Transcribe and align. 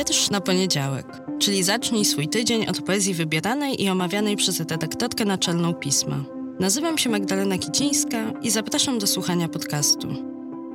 Wiersz 0.00 0.30
na 0.30 0.40
poniedziałek, 0.40 1.06
czyli 1.38 1.62
zacznij 1.62 2.04
swój 2.04 2.28
tydzień 2.28 2.66
od 2.68 2.82
poezji 2.82 3.14
wybieranej 3.14 3.82
i 3.82 3.88
omawianej 3.90 4.36
przez 4.36 4.60
redaktorkę 4.60 5.24
naczelną 5.24 5.74
pisma. 5.74 6.24
Nazywam 6.60 6.98
się 6.98 7.10
Magdalena 7.10 7.58
Kicińska 7.58 8.18
i 8.42 8.50
zapraszam 8.50 8.98
do 8.98 9.06
słuchania 9.06 9.48
podcastu. 9.48 10.08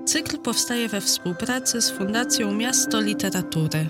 Cykl 0.06 0.38
powstaje 0.38 0.88
we 0.88 1.02
współpracy 1.02 1.82
z 1.82 1.92
Fundacją 1.92 2.54
Miasto 2.54 3.02
Literatury. 3.02 3.88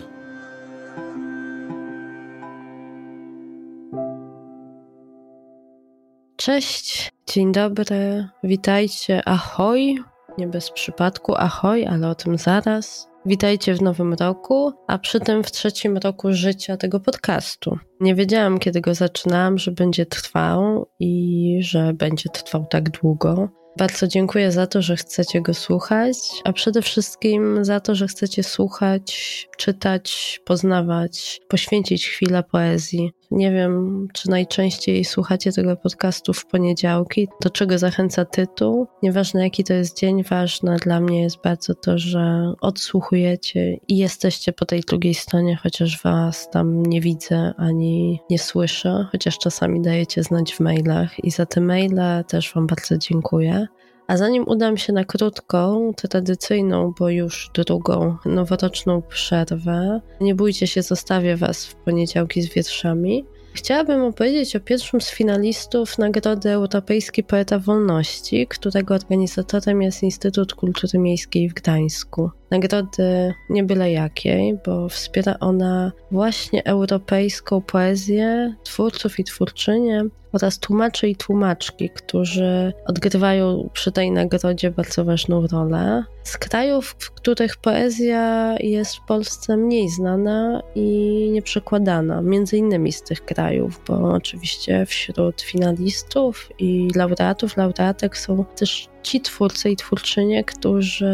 Cześć, 6.36 7.12
dzień 7.28 7.52
dobry, 7.52 8.30
witajcie, 8.44 9.28
ahoj, 9.28 10.04
nie 10.38 10.48
bez 10.48 10.72
przypadku 10.72 11.36
ahoj, 11.36 11.86
ale 11.86 12.10
o 12.10 12.16
tym 12.16 12.38
zaraz. 12.38 13.15
Witajcie 13.28 13.76
w 13.76 13.82
nowym 13.82 14.14
roku, 14.14 14.72
a 14.88 14.98
przy 14.98 15.20
tym 15.20 15.44
w 15.44 15.52
trzecim 15.52 15.98
roku 15.98 16.34
życia 16.34 16.78
tego 16.78 17.00
podcastu. 17.00 17.78
Nie 18.00 18.16
wiedziałam, 18.16 18.60
kiedy 18.60 18.82
go 18.82 18.94
zaczynałam, 18.94 19.58
że 19.58 19.72
będzie 19.72 20.06
trwał 20.06 20.88
i 21.00 21.58
że 21.62 21.94
będzie 21.94 22.30
trwał 22.30 22.66
tak 22.66 22.90
długo. 22.90 23.50
Bardzo 23.78 24.08
dziękuję 24.08 24.52
za 24.52 24.68
to, 24.68 24.82
że 24.82 24.96
chcecie 24.96 25.42
go 25.42 25.54
słuchać, 25.54 26.18
a 26.44 26.54
przede 26.54 26.82
wszystkim 26.82 27.66
za 27.66 27.80
to, 27.80 27.96
że 27.96 28.08
chcecie 28.08 28.44
słuchać, 28.44 29.48
czytać, 29.58 30.40
poznawać, 30.46 31.42
poświęcić 31.48 32.08
chwilę 32.08 32.44
poezji. 32.44 33.12
Nie 33.32 33.52
wiem, 33.52 34.08
czy 34.14 34.30
najczęściej 34.30 35.06
słuchacie 35.06 35.52
tego 35.52 35.76
podcastu 35.76 36.34
w 36.34 36.46
poniedziałki, 36.46 37.28
do 37.42 37.50
czego 37.50 37.78
zachęca 37.78 38.26
tytuł. 38.26 38.88
Nieważne 39.04 39.44
jaki 39.44 39.64
to 39.64 39.74
jest 39.74 40.00
dzień, 40.00 40.24
ważne 40.24 40.78
dla 40.78 41.00
mnie 41.00 41.22
jest 41.22 41.38
bardzo 41.44 41.74
to, 41.74 41.98
że 41.98 42.54
odsłuchujecie 42.62 43.78
i 43.88 43.98
jesteście 43.98 44.54
po 44.54 44.66
tej 44.66 44.82
drugiej 44.82 45.14
stronie, 45.14 45.56
chociaż 45.64 46.04
was 46.04 46.50
tam 46.50 46.86
nie 46.86 47.02
widzę 47.02 47.54
ani 47.58 48.20
nie 48.30 48.40
słyszę, 48.40 49.08
chociaż 49.12 49.38
czasami 49.38 49.82
dajecie 49.82 50.24
znać 50.24 50.54
w 50.54 50.60
mailach 50.60 51.24
i 51.24 51.32
za 51.32 51.46
te 51.46 51.62
maile 51.62 52.24
też 52.28 52.54
wam 52.54 52.68
bardzo 52.68 52.98
dziękuję. 52.98 53.65
A 54.08 54.18
zanim 54.18 54.44
udam 54.48 54.78
się 54.78 54.94
na 54.94 55.06
krótką, 55.06 55.94
tradycyjną, 55.94 56.94
bo 57.00 57.10
już 57.10 57.52
drugą, 57.54 58.18
noworoczną 58.26 59.02
przerwę, 59.02 60.02
nie 60.22 60.36
bójcie 60.36 60.68
się, 60.68 60.82
zostawię 60.82 61.36
Was 61.38 61.66
w 61.66 61.76
poniedziałki 61.76 62.42
z 62.42 62.54
wierszami. 62.54 63.26
Chciałabym 63.54 64.04
opowiedzieć 64.04 64.56
o 64.56 64.60
pierwszym 64.60 65.02
z 65.02 65.10
finalistów 65.10 65.98
Nagrody 65.98 66.50
Europejskiej 66.50 67.24
Poeta 67.24 67.60
Wolności, 67.60 68.48
którego 68.48 68.96
organizatorem 68.96 69.82
jest 69.82 70.04
Instytut 70.04 70.54
Kultury 70.54 71.00
Miejskiej 71.00 71.50
w 71.50 71.54
Gdańsku. 71.54 72.30
Nagrody 72.56 73.34
nie 73.50 73.64
byle 73.64 73.92
jakiej, 73.92 74.58
bo 74.66 74.90
wspiera 74.90 75.36
ona 75.40 75.92
właśnie 76.12 76.66
europejską 76.66 77.62
poezję, 77.62 78.56
twórców 78.64 79.20
i 79.20 79.24
twórczynie 79.24 80.04
oraz 80.34 80.60
tłumaczy 80.60 81.08
i 81.10 81.16
tłumaczki, 81.16 81.90
którzy 81.90 82.74
odgrywają 82.86 83.70
przy 83.74 83.92
tej 83.92 84.12
nagrodzie 84.12 84.72
bardzo 84.72 85.06
ważną 85.06 85.48
rolę. 85.48 86.04
Z 86.24 86.38
krajów, 86.38 86.96
w 87.00 87.12
których 87.12 87.58
poezja 87.58 88.56
jest 88.60 88.96
w 88.96 89.06
Polsce 89.06 89.58
mniej 89.58 89.90
znana 89.90 90.62
i 90.76 91.30
nieprzekładana, 91.34 92.22
między 92.22 92.58
innymi 92.58 92.92
z 92.92 93.02
tych 93.02 93.26
krajów, 93.26 93.82
bo 93.88 94.14
oczywiście 94.14 94.86
wśród 94.86 95.42
finalistów 95.42 96.50
i 96.60 96.88
laureatów, 96.96 97.58
laureatek 97.58 98.18
są 98.18 98.46
też 98.46 98.88
ci 99.06 99.22
twórcy 99.22 99.70
i 99.70 99.76
twórczynie, 99.76 100.44
którzy 100.44 101.06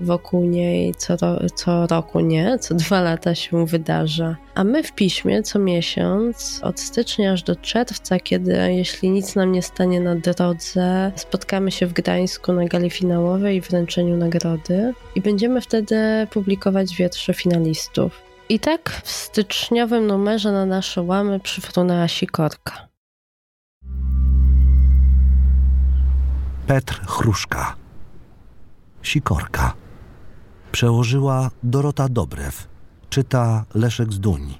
wokół 0.00 0.44
niej 0.44 0.94
co, 0.94 1.16
co 1.54 1.65
co 1.66 1.86
roku 1.86 2.20
nie, 2.20 2.58
co 2.58 2.74
dwa 2.84 3.00
lata 3.00 3.34
się 3.34 3.66
wydarza. 3.66 4.36
A 4.54 4.64
my 4.64 4.82
w 4.82 4.92
piśmie 4.92 5.42
co 5.42 5.58
miesiąc, 5.58 6.60
od 6.62 6.80
stycznia 6.80 7.32
aż 7.32 7.42
do 7.42 7.56
czerwca, 7.56 8.18
kiedy 8.20 8.52
jeśli 8.72 9.10
nic 9.10 9.36
nam 9.36 9.52
nie 9.52 9.62
stanie 9.62 10.00
na 10.00 10.14
drodze, 10.14 11.12
spotkamy 11.16 11.70
się 11.70 11.86
w 11.86 11.92
Gdańsku 11.92 12.52
na 12.52 12.64
gali 12.64 12.90
finałowej 12.90 13.56
i 13.56 13.60
wręczeniu 13.60 14.16
nagrody 14.16 14.92
i 15.14 15.20
będziemy 15.20 15.60
wtedy 15.60 15.96
publikować 16.30 16.96
wiersze 16.96 17.34
finalistów. 17.34 18.22
I 18.48 18.60
tak 18.60 19.00
w 19.04 19.10
styczniowym 19.10 20.06
numerze 20.06 20.52
na 20.52 20.66
nasze 20.66 21.02
łamy 21.02 21.40
przyfrunęła 21.40 22.08
sikorka. 22.08 22.88
Petr 26.66 27.00
Chruszka. 27.06 27.74
Sikorka. 29.02 29.85
Przełożyła 30.76 31.50
Dorota 31.62 32.08
Dobrew. 32.08 32.68
Czyta 33.10 33.64
Leszek 33.74 34.12
Zduń. 34.12 34.54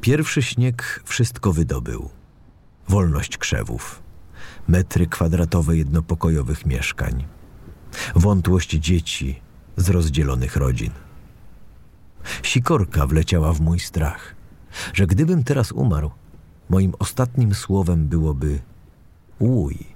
Pierwszy 0.00 0.42
śnieg 0.42 1.02
wszystko 1.04 1.52
wydobył. 1.52 2.10
Wolność 2.88 3.38
krzewów, 3.38 4.02
metry 4.68 5.06
kwadratowe 5.06 5.76
jednopokojowych 5.76 6.66
mieszkań, 6.66 7.26
wątłość 8.14 8.70
dzieci 8.70 9.40
z 9.76 9.90
rozdzielonych 9.90 10.56
rodzin. 10.56 10.90
Sikorka 12.42 13.06
wleciała 13.06 13.52
w 13.52 13.60
mój 13.60 13.80
strach, 13.80 14.34
że 14.94 15.06
gdybym 15.06 15.44
teraz 15.44 15.72
umarł, 15.72 16.10
moim 16.68 16.92
ostatnim 16.98 17.54
słowem 17.54 18.08
byłoby 18.08 18.60
łuj. 19.40 19.93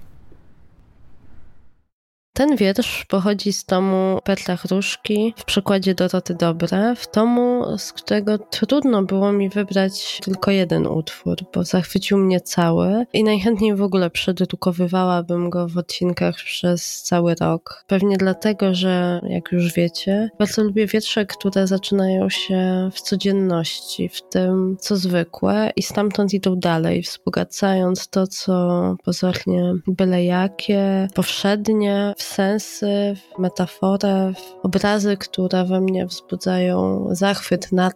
Ten 2.39 2.55
wiersz 2.55 3.05
pochodzi 3.05 3.53
z 3.53 3.65
tomu 3.65 4.19
Petra 4.23 4.57
Chruszki 4.57 5.33
w 5.37 5.45
przykładzie 5.45 5.95
Doroty 5.95 6.35
Dobre, 6.35 6.95
w 6.95 7.07
tomu, 7.07 7.77
z 7.77 7.93
którego 7.93 8.37
trudno 8.37 9.03
było 9.03 9.31
mi 9.31 9.49
wybrać 9.49 10.19
tylko 10.23 10.51
jeden 10.51 10.87
utwór, 10.87 11.37
bo 11.53 11.63
zachwycił 11.63 12.17
mnie 12.17 12.41
cały 12.41 13.05
i 13.13 13.23
najchętniej 13.23 13.75
w 13.75 13.81
ogóle 13.81 14.09
przedrukowywałabym 14.09 15.49
go 15.49 15.67
w 15.67 15.77
odcinkach 15.77 16.35
przez 16.35 17.01
cały 17.01 17.35
rok. 17.35 17.83
Pewnie 17.87 18.17
dlatego, 18.17 18.75
że 18.75 19.21
jak 19.23 19.51
już 19.51 19.73
wiecie, 19.73 20.29
bardzo 20.39 20.63
lubię 20.63 20.87
wiersze, 20.87 21.25
które 21.25 21.67
zaczynają 21.67 22.29
się 22.29 22.89
w 22.93 23.01
codzienności, 23.01 24.09
w 24.09 24.21
tym 24.21 24.77
co 24.79 24.95
zwykłe 24.95 25.71
i 25.75 25.83
stamtąd 25.83 26.33
idą 26.33 26.55
dalej, 26.55 27.01
wzbogacając 27.01 28.07
to, 28.07 28.27
co 28.27 28.95
pozornie 29.03 29.73
byle 29.87 30.23
jakie, 30.23 31.07
powszednie, 31.13 32.13
w 32.17 32.28
sensy, 32.29 33.15
metaforę, 33.37 34.33
obrazy, 34.63 35.17
które 35.17 35.65
we 35.65 35.81
mnie 35.81 36.05
wzbudzają 36.05 37.07
zachwyt 37.11 37.71
nad 37.71 37.93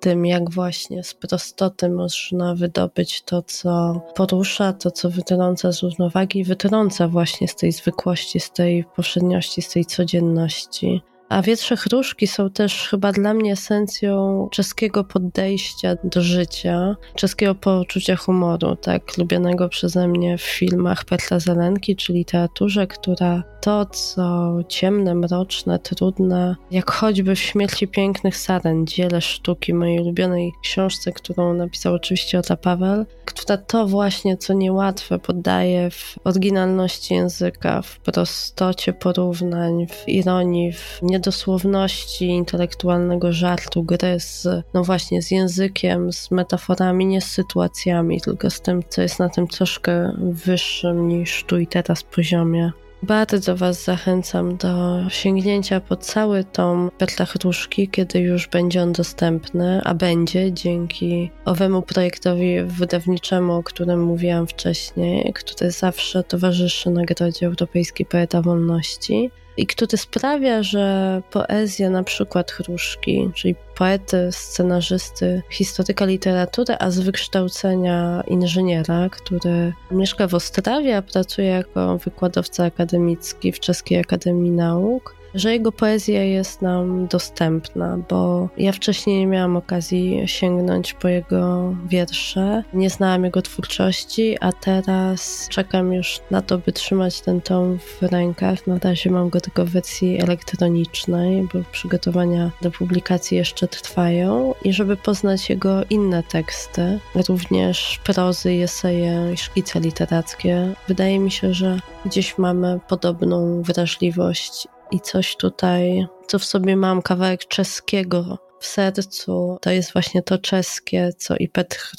tym, 0.00 0.26
jak 0.26 0.50
właśnie 0.50 1.04
z 1.04 1.14
prostoty 1.14 1.90
można 1.90 2.54
wydobyć 2.54 3.22
to, 3.22 3.42
co 3.42 4.00
porusza, 4.14 4.72
to, 4.72 4.90
co 4.90 5.10
wytrąca 5.10 5.72
z 5.72 5.82
równowagi 5.82 6.44
wytrąca 6.44 7.08
właśnie 7.08 7.48
z 7.48 7.56
tej 7.56 7.72
zwykłości, 7.72 8.40
z 8.40 8.50
tej 8.50 8.84
powszedniości, 8.96 9.62
z 9.62 9.68
tej 9.68 9.84
codzienności. 9.84 11.02
A 11.34 11.42
wietrze 11.42 11.76
chruszki 11.76 12.26
są 12.26 12.50
też 12.50 12.88
chyba 12.88 13.12
dla 13.12 13.34
mnie 13.34 13.52
esencją 13.52 14.48
czeskiego 14.50 15.04
podejścia 15.04 15.96
do 16.04 16.22
życia, 16.22 16.96
czeskiego 17.14 17.54
poczucia 17.54 18.16
humoru, 18.16 18.76
tak? 18.76 19.18
Lubianego 19.18 19.68
przeze 19.68 20.08
mnie 20.08 20.38
w 20.38 20.42
filmach 20.42 21.04
Petra 21.04 21.38
Zelenki, 21.38 21.96
czy 21.96 22.12
literaturze, 22.12 22.86
która 22.86 23.42
to, 23.60 23.86
co 23.86 24.54
ciemne, 24.68 25.14
mroczne, 25.14 25.78
trudne, 25.78 26.56
jak 26.70 26.90
choćby 26.90 27.34
w 27.34 27.40
Śmierci 27.40 27.88
Pięknych 27.88 28.36
Saren, 28.36 28.86
dziele 28.86 29.20
sztuki, 29.20 29.74
mojej 29.74 30.00
ulubionej 30.00 30.52
książce, 30.62 31.12
którą 31.12 31.54
napisał 31.54 31.94
oczywiście 31.94 32.38
Ota 32.38 32.56
Paweł, 32.56 33.04
która 33.24 33.56
to 33.56 33.86
właśnie, 33.86 34.36
co 34.36 34.52
niełatwe, 34.52 35.18
poddaje 35.18 35.90
w 35.90 36.18
oryginalności 36.24 37.14
języka, 37.14 37.82
w 37.82 37.98
prostocie 37.98 38.92
porównań, 38.92 39.86
w 39.86 40.08
ironii, 40.08 40.72
w 40.72 40.98
niedosłowności 41.24 42.26
intelektualnego 42.26 43.32
żartu, 43.32 43.82
gry 43.82 44.20
z, 44.20 44.48
no 44.74 44.84
właśnie, 44.84 45.22
z 45.22 45.30
językiem, 45.30 46.12
z 46.12 46.30
metaforami, 46.30 47.06
nie 47.06 47.20
z 47.20 47.30
sytuacjami, 47.30 48.20
tylko 48.20 48.50
z 48.50 48.60
tym, 48.60 48.82
co 48.88 49.02
jest 49.02 49.18
na 49.18 49.28
tym 49.28 49.48
troszkę 49.48 50.12
wyższym 50.18 51.08
niż 51.08 51.44
tu 51.44 51.58
i 51.58 51.66
teraz 51.66 52.02
poziomie. 52.02 52.72
Bardzo 53.02 53.56
Was 53.56 53.84
zachęcam 53.84 54.56
do 54.56 55.00
sięgnięcia 55.08 55.80
po 55.80 55.96
cały 55.96 56.44
tom 56.44 56.90
Berta 56.98 57.24
Chruszki, 57.24 57.88
kiedy 57.88 58.18
już 58.18 58.48
będzie 58.48 58.82
on 58.82 58.92
dostępny, 58.92 59.80
a 59.84 59.94
będzie 59.94 60.52
dzięki 60.52 61.30
owemu 61.44 61.82
projektowi 61.82 62.60
wydawniczemu, 62.64 63.52
o 63.52 63.62
którym 63.62 64.02
mówiłam 64.02 64.46
wcześniej, 64.46 65.32
który 65.32 65.70
zawsze 65.70 66.24
towarzyszy 66.24 66.90
Nagrodzie 66.90 67.46
Europejskiej 67.46 68.06
Poeta 68.06 68.42
Wolności 68.42 69.30
i 69.56 69.66
który 69.66 69.96
sprawia, 69.96 70.62
że 70.62 71.22
poezja 71.30 71.90
na 71.90 72.02
przykład 72.02 72.50
Chruszki, 72.50 73.30
czyli 73.34 73.54
poety, 73.76 74.28
scenarzysty, 74.30 75.42
historyka 75.50 76.04
literatury, 76.04 76.76
a 76.78 76.90
z 76.90 77.00
wykształcenia 77.00 78.24
inżyniera, 78.26 79.08
który 79.10 79.72
mieszka 79.90 80.26
w 80.26 80.34
Ostrawie, 80.34 80.96
a 80.96 81.02
pracuje 81.02 81.48
jako 81.48 81.98
wykładowca 81.98 82.64
akademicki 82.64 83.52
w 83.52 83.60
Czeskiej 83.60 83.98
Akademii 83.98 84.50
Nauk, 84.50 85.16
że 85.34 85.52
jego 85.52 85.72
poezja 85.72 86.24
jest 86.24 86.62
nam 86.62 87.06
dostępna, 87.06 87.98
bo 88.08 88.48
ja 88.56 88.72
wcześniej 88.72 89.18
nie 89.18 89.26
miałam 89.26 89.56
okazji 89.56 90.22
sięgnąć 90.26 90.92
po 90.92 91.08
jego 91.08 91.74
wiersze, 91.88 92.64
nie 92.72 92.88
jego 93.22 93.42
twórczości, 93.42 94.36
a 94.40 94.52
teraz 94.52 95.48
czekam 95.48 95.92
już 95.92 96.20
na 96.30 96.42
to, 96.42 96.58
by 96.58 96.72
trzymać 96.72 97.20
ten 97.20 97.40
tom 97.40 97.78
w 97.78 98.02
rękach. 98.02 98.66
Na 98.66 98.78
razie 98.78 99.10
mam 99.10 99.28
go 99.28 99.40
tylko 99.40 99.64
w 99.64 99.68
wersji 99.68 100.22
elektronicznej, 100.22 101.48
bo 101.54 101.60
przygotowania 101.72 102.50
do 102.62 102.70
publikacji 102.70 103.36
jeszcze 103.36 103.68
trwają 103.68 104.54
i 104.64 104.72
żeby 104.72 104.96
poznać 104.96 105.50
jego 105.50 105.84
inne 105.90 106.22
teksty, 106.22 106.98
również 107.28 108.00
prozy, 108.04 108.50
eseje 108.64 109.30
i 109.32 109.36
szkice 109.36 109.80
literackie, 109.80 110.74
wydaje 110.88 111.18
mi 111.18 111.30
się, 111.30 111.54
że 111.54 111.78
gdzieś 112.04 112.38
mamy 112.38 112.80
podobną 112.88 113.62
wrażliwość 113.62 114.68
i 114.94 115.00
coś 115.00 115.36
tutaj, 115.36 116.06
co 116.26 116.38
w 116.38 116.44
sobie 116.44 116.76
mam, 116.76 117.02
kawałek 117.02 117.44
czeskiego 117.44 118.38
w 118.60 118.66
sercu, 118.66 119.58
to 119.60 119.70
jest 119.70 119.92
właśnie 119.92 120.22
to 120.22 120.38
czeskie, 120.38 121.12
co 121.18 121.36
i 121.36 121.48
Petr 121.48 121.92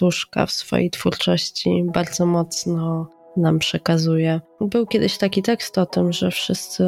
w 0.47 0.51
swojej 0.51 0.89
twórczości 0.89 1.83
bardzo 1.93 2.25
mocno 2.25 3.07
nam 3.37 3.59
przekazuje. 3.59 4.41
Był 4.61 4.87
kiedyś 4.87 5.17
taki 5.17 5.41
tekst 5.41 5.77
o 5.77 5.85
tym, 5.85 6.13
że 6.13 6.31
wszyscy 6.31 6.83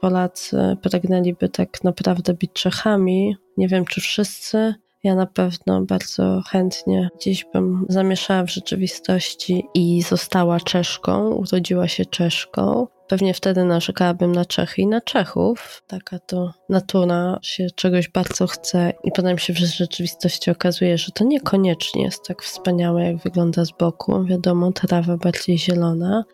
Polacy 0.00 0.76
pragnęliby 0.82 1.48
tak 1.48 1.84
naprawdę 1.84 2.34
być 2.34 2.52
Czechami. 2.52 3.36
Nie 3.56 3.68
wiem, 3.68 3.84
czy 3.84 4.00
wszyscy. 4.00 4.74
Ja 5.08 5.14
na 5.14 5.26
pewno 5.26 5.82
bardzo 5.82 6.42
chętnie 6.46 7.08
gdzieś 7.16 7.46
bym 7.52 7.86
zamieszała 7.88 8.42
w 8.44 8.50
rzeczywistości 8.50 9.64
i 9.74 10.02
została 10.02 10.60
Czeszką, 10.60 11.30
urodziła 11.30 11.88
się 11.88 12.04
Czeszką. 12.04 12.86
Pewnie 13.06 13.34
wtedy 13.34 13.64
narzekałabym 13.64 14.32
na 14.32 14.44
Czechy 14.44 14.82
i 14.82 14.86
na 14.86 15.00
Czechów. 15.00 15.82
Taka 15.86 16.18
to 16.18 16.52
natura 16.68 17.38
się 17.42 17.66
czegoś 17.70 18.08
bardzo 18.08 18.46
chce 18.46 18.92
i 19.04 19.12
potem 19.12 19.38
się 19.38 19.52
w 19.52 19.58
rzeczywistości 19.58 20.50
okazuje, 20.50 20.98
że 20.98 21.12
to 21.12 21.24
niekoniecznie 21.24 22.02
jest 22.02 22.26
tak 22.26 22.42
wspaniałe, 22.42 23.04
jak 23.04 23.16
wygląda 23.16 23.64
z 23.64 23.70
boku. 23.70 24.24
Wiadomo, 24.24 24.72
trawa 24.72 25.16
bardziej 25.16 25.58
zielona, 25.58 26.24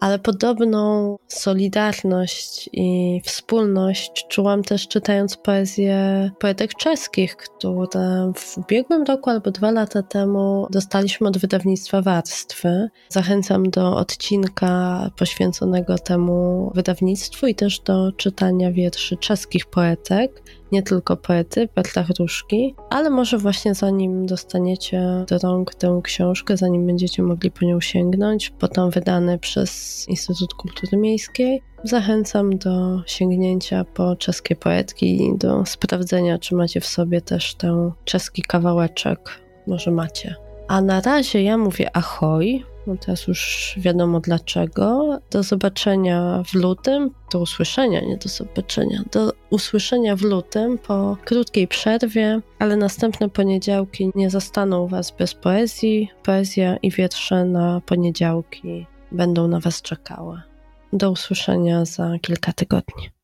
ale 0.00 0.18
podobną 0.18 1.16
solidarność 1.28 2.70
i 2.72 3.20
wspólność 3.24 4.26
czułam 4.28 4.62
też 4.62 4.88
czytając 4.88 5.36
poezję 5.36 6.30
poetek 6.38 6.74
czeskich, 6.74 7.36
które 7.36 8.32
w 8.36 8.58
ubiegłym 8.58 9.02
roku 9.02 9.30
albo 9.30 9.50
dwa 9.50 9.70
lata 9.70 10.02
temu 10.02 10.66
dostaliśmy 10.70 11.28
od 11.28 11.38
wydawnictwa 11.38 12.02
Warstwy. 12.02 12.88
Zachęcam 13.08 13.70
do 13.70 13.96
odcinka 13.96 15.10
poświęconego 15.16 15.98
temu 15.98 16.70
wydawnictwu 16.74 17.46
i 17.46 17.54
też 17.54 17.80
do 17.80 18.12
czytania 18.12 18.72
wierszy 18.72 19.16
czeskich 19.16 19.66
poetek 19.66 20.42
nie 20.72 20.82
tylko 20.82 21.16
poety, 21.16 21.68
Berta 21.74 22.02
Chruszki, 22.02 22.74
ale 22.90 23.10
może 23.10 23.38
właśnie 23.38 23.74
zanim 23.74 24.26
dostaniecie 24.26 25.24
do 25.28 25.38
rąk 25.38 25.74
tę 25.74 26.00
książkę, 26.04 26.56
zanim 26.56 26.86
będziecie 26.86 27.22
mogli 27.22 27.50
po 27.50 27.64
nią 27.64 27.80
sięgnąć, 27.80 28.52
potem 28.58 28.90
wydany 28.90 29.38
przez 29.38 30.04
Instytut 30.08 30.54
Kultury 30.54 30.96
Miejskiej, 30.96 31.62
zachęcam 31.84 32.58
do 32.58 33.02
sięgnięcia 33.06 33.84
po 33.84 34.16
czeskie 34.16 34.56
poetki 34.56 35.26
i 35.26 35.38
do 35.38 35.66
sprawdzenia, 35.66 36.38
czy 36.38 36.54
macie 36.54 36.80
w 36.80 36.86
sobie 36.86 37.20
też 37.20 37.54
ten 37.54 37.92
czeski 38.04 38.42
kawałeczek. 38.42 39.40
Może 39.66 39.90
macie. 39.90 40.34
A 40.68 40.80
na 40.80 41.00
razie 41.00 41.42
ja 41.42 41.56
mówię 41.56 41.96
ahoj, 41.96 42.64
no 42.90 42.96
teraz 42.96 43.26
już 43.26 43.74
wiadomo 43.76 44.20
dlaczego. 44.20 45.18
Do 45.30 45.42
zobaczenia 45.42 46.42
w 46.46 46.54
lutym, 46.54 47.10
do 47.32 47.40
usłyszenia, 47.40 48.00
nie 48.00 48.16
do 48.16 48.28
zobaczenia, 48.28 49.02
do 49.12 49.32
usłyszenia 49.50 50.16
w 50.16 50.22
lutym 50.22 50.78
po 50.78 51.16
krótkiej 51.24 51.68
przerwie, 51.68 52.40
ale 52.58 52.76
następne 52.76 53.28
poniedziałki 53.28 54.10
nie 54.14 54.30
zostaną 54.30 54.86
Was 54.86 55.10
bez 55.10 55.34
poezji. 55.34 56.10
Poezja 56.22 56.76
i 56.76 56.90
wietrze 56.90 57.44
na 57.44 57.80
poniedziałki 57.86 58.86
będą 59.12 59.48
na 59.48 59.60
Was 59.60 59.82
czekały. 59.82 60.40
Do 60.92 61.10
usłyszenia 61.10 61.84
za 61.84 62.18
kilka 62.22 62.52
tygodni. 62.52 63.19